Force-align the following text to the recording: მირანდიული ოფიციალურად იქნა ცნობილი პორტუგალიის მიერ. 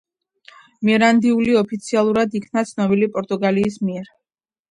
მირანდიული 0.87 1.53
ოფიციალურად 1.59 2.33
იქნა 2.39 2.65
ცნობილი 2.69 3.11
პორტუგალიის 3.17 3.77
მიერ. 3.89 4.09